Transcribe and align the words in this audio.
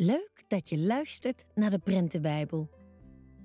Leuk 0.00 0.44
dat 0.48 0.68
je 0.68 0.78
luistert 0.78 1.44
naar 1.54 1.70
de 1.70 1.78
Prentenbijbel. 1.78 2.70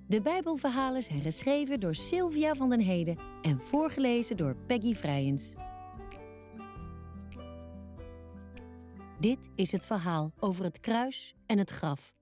De 0.08 0.22
Bijbelverhalen 0.22 1.02
zijn 1.02 1.22
geschreven 1.22 1.80
door 1.80 1.94
Sylvia 1.94 2.54
van 2.54 2.70
den 2.70 2.80
Heden 2.80 3.18
en 3.42 3.60
voorgelezen 3.60 4.36
door 4.36 4.56
Peggy 4.56 4.94
Vrijens. 4.94 5.54
Dit 9.20 9.50
is 9.54 9.72
het 9.72 9.84
verhaal 9.84 10.32
over 10.38 10.64
het 10.64 10.80
kruis 10.80 11.34
en 11.46 11.58
het 11.58 11.70
graf. 11.70 12.14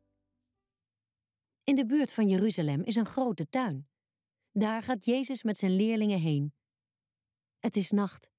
In 1.64 1.74
de 1.74 1.86
buurt 1.86 2.12
van 2.12 2.28
Jeruzalem 2.28 2.82
is 2.82 2.96
een 2.96 3.06
grote 3.06 3.48
tuin. 3.48 3.88
Daar 4.52 4.82
gaat 4.82 5.04
Jezus 5.04 5.42
met 5.42 5.56
zijn 5.56 5.76
leerlingen 5.76 6.20
heen. 6.20 6.54
Het 7.58 7.76
is 7.76 7.90
nacht. 7.90 8.30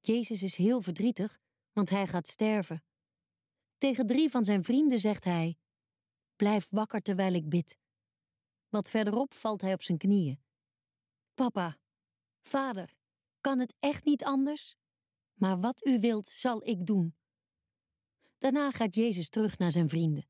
Jezus 0.00 0.42
is 0.42 0.56
heel 0.56 0.80
verdrietig, 0.80 1.40
want 1.72 1.90
hij 1.90 2.06
gaat 2.06 2.26
sterven. 2.26 2.82
Tegen 3.82 4.06
drie 4.06 4.30
van 4.30 4.44
zijn 4.44 4.64
vrienden 4.64 4.98
zegt 4.98 5.24
hij: 5.24 5.56
Blijf 6.36 6.66
wakker 6.70 7.00
terwijl 7.00 7.34
ik 7.34 7.48
bid. 7.48 7.78
Wat 8.68 8.90
verderop 8.90 9.34
valt 9.34 9.60
hij 9.60 9.72
op 9.72 9.82
zijn 9.82 9.98
knieën. 9.98 10.42
Papa, 11.34 11.78
vader, 12.40 12.94
kan 13.40 13.58
het 13.58 13.74
echt 13.78 14.04
niet 14.04 14.24
anders? 14.24 14.76
Maar 15.34 15.60
wat 15.60 15.86
u 15.86 16.00
wilt, 16.00 16.26
zal 16.26 16.68
ik 16.68 16.86
doen. 16.86 17.14
Daarna 18.38 18.70
gaat 18.70 18.94
Jezus 18.94 19.28
terug 19.28 19.58
naar 19.58 19.70
zijn 19.70 19.88
vrienden. 19.88 20.28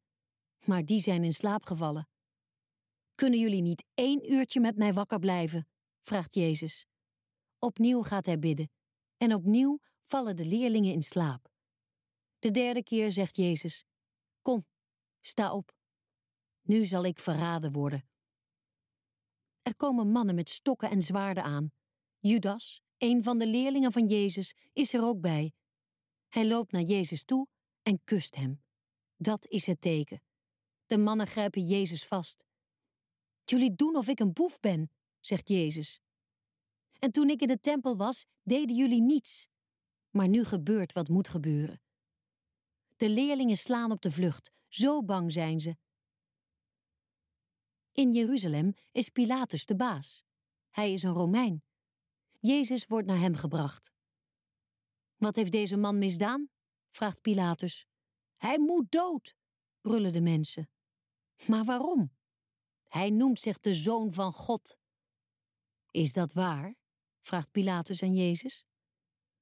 Maar 0.64 0.84
die 0.84 1.00
zijn 1.00 1.24
in 1.24 1.32
slaap 1.32 1.64
gevallen. 1.64 2.08
Kunnen 3.14 3.38
jullie 3.38 3.62
niet 3.62 3.84
één 3.94 4.32
uurtje 4.32 4.60
met 4.60 4.76
mij 4.76 4.92
wakker 4.92 5.18
blijven? 5.18 5.68
vraagt 6.00 6.34
Jezus. 6.34 6.86
Opnieuw 7.58 8.02
gaat 8.02 8.26
hij 8.26 8.38
bidden. 8.38 8.70
En 9.16 9.34
opnieuw 9.34 9.78
vallen 10.02 10.36
de 10.36 10.44
leerlingen 10.44 10.92
in 10.92 11.02
slaap. 11.02 11.51
De 12.42 12.50
derde 12.50 12.82
keer 12.82 13.12
zegt 13.12 13.36
Jezus: 13.36 13.84
Kom, 14.40 14.66
sta 15.20 15.54
op. 15.54 15.76
Nu 16.62 16.84
zal 16.84 17.04
ik 17.04 17.18
verraden 17.18 17.72
worden. 17.72 18.08
Er 19.62 19.76
komen 19.76 20.10
mannen 20.10 20.34
met 20.34 20.48
stokken 20.48 20.90
en 20.90 21.02
zwaarden 21.02 21.44
aan. 21.44 21.72
Judas, 22.18 22.82
een 22.98 23.22
van 23.22 23.38
de 23.38 23.46
leerlingen 23.46 23.92
van 23.92 24.06
Jezus, 24.06 24.54
is 24.72 24.92
er 24.92 25.02
ook 25.02 25.20
bij. 25.20 25.52
Hij 26.28 26.46
loopt 26.46 26.72
naar 26.72 26.82
Jezus 26.82 27.24
toe 27.24 27.46
en 27.82 28.04
kust 28.04 28.34
hem. 28.34 28.62
Dat 29.16 29.46
is 29.46 29.66
het 29.66 29.80
teken. 29.80 30.22
De 30.86 30.98
mannen 30.98 31.26
grijpen 31.26 31.66
Jezus 31.66 32.06
vast. 32.06 32.44
Jullie 33.44 33.74
doen 33.74 33.96
of 33.96 34.08
ik 34.08 34.20
een 34.20 34.32
boef 34.32 34.60
ben, 34.60 34.90
zegt 35.20 35.48
Jezus. 35.48 36.00
En 36.98 37.10
toen 37.10 37.28
ik 37.28 37.40
in 37.40 37.48
de 37.48 37.60
tempel 37.60 37.96
was, 37.96 38.26
deden 38.42 38.76
jullie 38.76 39.02
niets. 39.02 39.48
Maar 40.10 40.28
nu 40.28 40.44
gebeurt 40.44 40.92
wat 40.92 41.08
moet 41.08 41.28
gebeuren. 41.28 41.81
De 43.02 43.08
leerlingen 43.08 43.56
slaan 43.56 43.90
op 43.90 44.02
de 44.02 44.10
vlucht, 44.10 44.52
zo 44.68 45.04
bang 45.04 45.32
zijn 45.32 45.60
ze. 45.60 45.76
In 47.92 48.12
Jeruzalem 48.12 48.74
is 48.92 49.08
Pilatus 49.08 49.64
de 49.64 49.76
baas. 49.76 50.24
Hij 50.70 50.92
is 50.92 51.02
een 51.02 51.12
Romein. 51.12 51.64
Jezus 52.40 52.86
wordt 52.86 53.06
naar 53.06 53.18
hem 53.18 53.34
gebracht. 53.34 53.92
Wat 55.16 55.36
heeft 55.36 55.52
deze 55.52 55.76
man 55.76 55.98
misdaan? 55.98 56.50
vraagt 56.90 57.20
Pilatus. 57.20 57.86
Hij 58.36 58.58
moet 58.58 58.90
dood, 58.90 59.34
brullen 59.80 60.12
de 60.12 60.20
mensen. 60.20 60.70
Maar 61.46 61.64
waarom? 61.64 62.12
Hij 62.82 63.10
noemt 63.10 63.40
zich 63.40 63.60
de 63.60 63.74
zoon 63.74 64.12
van 64.12 64.32
God. 64.32 64.78
Is 65.90 66.12
dat 66.12 66.32
waar? 66.32 66.74
vraagt 67.20 67.50
Pilatus 67.50 68.02
aan 68.02 68.14
Jezus. 68.14 68.64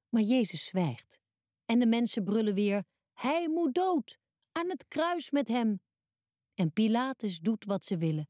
Maar 0.08 0.22
Jezus 0.22 0.64
zwijgt. 0.64 1.18
En 1.64 1.78
de 1.78 1.86
mensen 1.86 2.24
brullen 2.24 2.54
weer: 2.54 2.84
hij 3.20 3.48
moet 3.48 3.74
dood, 3.74 4.18
aan 4.52 4.68
het 4.68 4.88
kruis 4.88 5.30
met 5.30 5.48
hem. 5.48 5.82
En 6.54 6.72
Pilatus 6.72 7.38
doet 7.38 7.64
wat 7.64 7.84
ze 7.84 7.96
willen. 7.96 8.28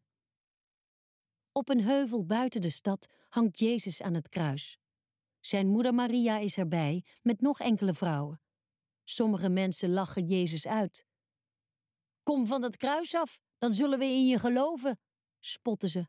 Op 1.52 1.68
een 1.68 1.80
heuvel 1.80 2.26
buiten 2.26 2.60
de 2.60 2.70
stad 2.70 3.08
hangt 3.28 3.58
Jezus 3.58 4.02
aan 4.02 4.14
het 4.14 4.28
kruis. 4.28 4.78
Zijn 5.40 5.68
moeder 5.68 5.94
Maria 5.94 6.38
is 6.38 6.56
erbij 6.56 7.04
met 7.22 7.40
nog 7.40 7.60
enkele 7.60 7.94
vrouwen. 7.94 8.40
Sommige 9.04 9.48
mensen 9.48 9.92
lachen 9.92 10.26
Jezus 10.26 10.66
uit. 10.66 11.04
Kom 12.22 12.46
van 12.46 12.60
dat 12.60 12.76
kruis 12.76 13.14
af, 13.14 13.40
dan 13.58 13.72
zullen 13.72 13.98
we 13.98 14.04
in 14.04 14.26
je 14.26 14.38
geloven, 14.38 15.00
spotten 15.40 15.88
ze. 15.88 16.08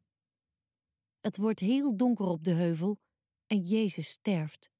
Het 1.19 1.37
wordt 1.37 1.59
heel 1.59 1.97
donker 1.97 2.25
op 2.25 2.43
de 2.43 2.53
heuvel 2.53 2.99
en 3.45 3.61
Jezus 3.61 4.09
sterft. 4.09 4.71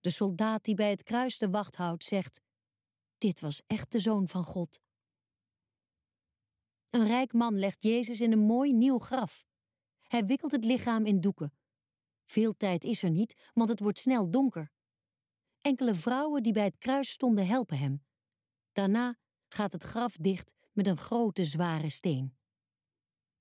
De 0.00 0.10
soldaat 0.10 0.64
die 0.64 0.74
bij 0.74 0.90
het 0.90 1.02
kruis 1.02 1.38
de 1.38 1.50
wacht 1.50 1.76
houdt 1.76 2.04
zegt: 2.04 2.40
dit 3.20 3.40
was 3.40 3.62
echt 3.66 3.92
de 3.92 3.98
zoon 3.98 4.28
van 4.28 4.44
God. 4.44 4.80
Een 6.90 7.06
rijk 7.06 7.32
man 7.32 7.58
legt 7.58 7.82
Jezus 7.82 8.20
in 8.20 8.32
een 8.32 8.46
mooi 8.46 8.72
nieuw 8.72 8.98
graf. 8.98 9.46
Hij 10.02 10.24
wikkelt 10.24 10.52
het 10.52 10.64
lichaam 10.64 11.06
in 11.06 11.20
doeken. 11.20 11.54
Veel 12.24 12.56
tijd 12.56 12.84
is 12.84 13.02
er 13.02 13.10
niet, 13.10 13.50
want 13.54 13.68
het 13.68 13.80
wordt 13.80 13.98
snel 13.98 14.30
donker. 14.30 14.72
Enkele 15.60 15.94
vrouwen 15.94 16.42
die 16.42 16.52
bij 16.52 16.64
het 16.64 16.78
kruis 16.78 17.10
stonden 17.10 17.46
helpen 17.46 17.78
hem. 17.78 18.04
Daarna 18.72 19.18
gaat 19.48 19.72
het 19.72 19.82
graf 19.82 20.16
dicht 20.16 20.54
met 20.72 20.86
een 20.86 20.96
grote 20.96 21.44
zware 21.44 21.90
steen. 21.90 22.36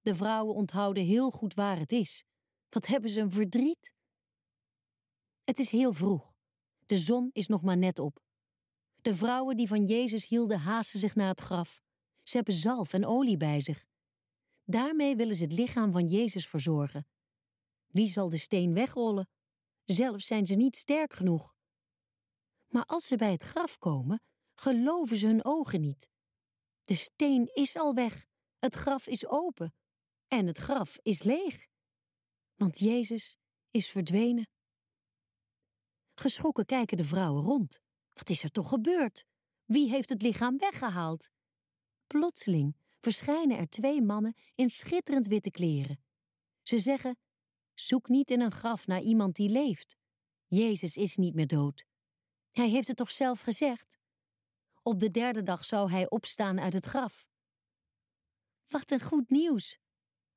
De 0.02 0.16
vrouwen 0.16 0.56
onthouden 0.56 1.04
heel 1.04 1.32
goed 1.32 1.54
waar 1.54 1.78
het 1.78 1.92
is. 1.92 2.24
Wat 2.70 2.88
hebben 2.88 3.10
ze 3.10 3.22
een 3.22 3.32
verdriet? 3.32 3.94
Het 5.44 5.60
is 5.60 5.70
heel 5.70 5.94
vroeg. 5.94 6.34
De 6.86 6.98
zon 6.98 7.30
is 7.32 7.48
nog 7.48 7.62
maar 7.62 7.78
net 7.78 8.00
op. 8.00 8.28
De 9.10 9.16
vrouwen 9.16 9.58
die 9.58 9.68
van 9.68 9.86
Jezus 9.86 10.28
hielden 10.28 10.60
haasten 10.60 11.00
zich 11.00 11.16
naar 11.16 11.28
het 11.28 11.40
graf. 11.40 11.82
Ze 12.24 12.36
hebben 12.36 12.54
zalf 12.54 12.94
en 12.94 13.06
olie 13.06 13.38
bij 13.38 13.62
zich. 13.62 13.86
Daarmee 14.64 15.16
willen 15.16 15.36
ze 15.36 15.44
het 15.44 15.52
lichaam 15.52 15.92
van 15.92 16.06
Jezus 16.08 16.48
verzorgen. 16.48 17.08
Wie 17.88 18.08
zal 18.08 18.30
de 18.30 18.38
steen 18.38 18.74
wegrollen? 18.74 19.30
Zelf 19.84 20.22
zijn 20.22 20.46
ze 20.46 20.56
niet 20.56 20.76
sterk 20.76 21.14
genoeg. 21.14 21.56
Maar 22.68 22.86
als 22.86 23.08
ze 23.08 23.16
bij 23.16 23.32
het 23.32 23.44
graf 23.44 23.78
komen, 23.78 24.22
geloven 24.54 25.18
ze 25.18 25.26
hun 25.26 25.46
ogen 25.46 25.82
niet. 25.82 26.10
De 26.82 26.96
steen 26.96 27.50
is 27.54 27.76
al 27.76 27.94
weg, 27.94 28.26
het 28.60 28.76
graf 28.76 29.08
is 29.08 29.28
open 29.28 29.74
en 30.28 30.48
het 30.48 30.58
graf 30.58 30.98
is 31.02 31.24
leeg. 31.24 31.68
Want 32.56 32.80
Jezus 32.80 33.38
is 33.70 33.90
verdwenen. 33.90 34.48
Geschrokken 36.16 36.66
kijken 36.66 36.98
de 36.98 37.04
vrouwen 37.04 37.44
rond. 37.44 37.88
Wat 38.20 38.30
is 38.30 38.44
er 38.44 38.52
toch 38.52 38.70
gebeurd? 38.70 39.26
Wie 39.66 39.90
heeft 39.90 40.10
het 40.10 40.22
lichaam 40.22 40.58
weggehaald? 40.58 41.30
Plotseling 42.08 42.76
verschijnen 43.02 43.58
er 43.58 43.70
twee 43.70 44.02
mannen 44.02 44.36
in 44.56 44.70
schitterend 44.70 45.28
witte 45.28 45.52
kleren. 45.52 46.04
Ze 46.62 46.80
zeggen: 46.80 47.18
Zoek 47.74 48.08
niet 48.08 48.32
in 48.32 48.42
een 48.42 48.52
graf 48.52 48.88
naar 48.88 49.02
iemand 49.02 49.36
die 49.36 49.50
leeft. 49.50 49.98
Jezus 50.48 50.98
is 50.98 51.16
niet 51.16 51.34
meer 51.36 51.48
dood. 51.48 51.86
Hij 52.52 52.70
heeft 52.70 52.88
het 52.88 52.98
toch 52.98 53.12
zelf 53.12 53.40
gezegd? 53.40 53.98
Op 54.82 55.00
de 55.00 55.12
derde 55.12 55.44
dag 55.44 55.66
zou 55.66 55.92
hij 55.92 56.10
opstaan 56.10 56.60
uit 56.60 56.74
het 56.74 56.86
graf. 56.86 57.28
Wat 58.68 58.92
een 58.92 59.02
goed 59.02 59.30
nieuws! 59.30 59.78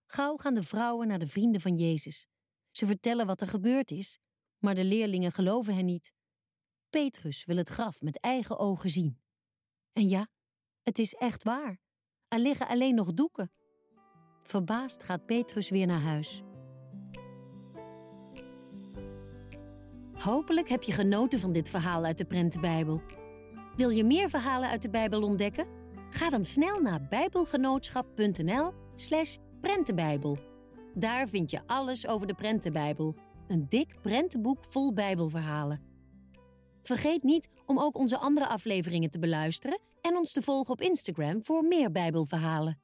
Gauw 0.07 0.37
gaan 0.37 0.55
de 0.55 0.63
vrouwen 0.63 1.09
naar 1.09 1.19
de 1.19 1.27
vrienden 1.27 1.61
van 1.61 1.77
Jezus. 1.77 2.27
Ze 2.71 2.87
vertellen 2.87 3.27
wat 3.27 3.41
er 3.41 3.49
gebeurd 3.49 3.91
is, 3.91 4.19
maar 4.59 4.75
de 4.75 4.85
leerlingen 4.85 5.33
geloven 5.33 5.75
hen 5.75 5.85
niet. 5.85 6.13
Petrus 6.93 7.45
wil 7.45 7.57
het 7.57 7.69
graf 7.69 8.01
met 8.01 8.21
eigen 8.21 8.59
ogen 8.59 8.91
zien. 8.91 9.19
En 9.93 10.09
ja, 10.09 10.29
het 10.83 10.99
is 10.99 11.15
echt 11.15 11.43
waar. 11.43 11.81
Er 12.29 12.39
liggen 12.39 12.69
alleen 12.69 12.95
nog 12.95 13.13
doeken. 13.13 13.53
Verbaasd 14.43 15.03
gaat 15.03 15.27
Petrus 15.27 15.69
weer 15.69 15.87
naar 15.87 16.01
huis. 16.01 16.43
Hopelijk 20.13 20.69
heb 20.69 20.83
je 20.83 20.93
genoten 20.93 21.41
van 21.41 21.53
dit 21.53 21.69
verhaal 21.69 22.05
uit 22.05 22.19
de 22.19 22.25
Prentenbijbel. 22.25 23.03
Wil 23.77 23.91
je 23.91 24.05
meer 24.05 24.31
verhalen 24.31 24.69
uit 24.69 24.83
de 24.83 24.91
Bijbel 24.91 25.23
ontdekken? 25.23 25.67
Ga 26.11 26.31
dan 26.31 26.45
snel 26.45 26.81
naar 26.81 27.07
bijbelgenootschap.nl/slash 27.09 29.37
prentenbijbel. 29.61 30.39
Daar 30.95 31.29
vind 31.29 31.51
je 31.51 31.67
alles 31.67 32.07
over 32.07 32.27
de 32.27 32.35
Prentenbijbel, 32.35 33.17
een 33.49 33.69
dik 33.69 33.95
prentenboek 34.03 34.65
vol 34.65 34.93
Bijbelverhalen. 34.93 35.92
Vergeet 36.83 37.23
niet 37.23 37.49
om 37.67 37.79
ook 37.79 37.97
onze 37.97 38.19
andere 38.19 38.47
afleveringen 38.47 39.11
te 39.11 39.19
beluisteren 39.19 39.79
en 40.01 40.17
ons 40.17 40.33
te 40.33 40.43
volgen 40.43 40.73
op 40.73 40.81
Instagram 40.81 41.45
voor 41.45 41.65
meer 41.65 41.93
Bijbelverhalen. 41.93 42.81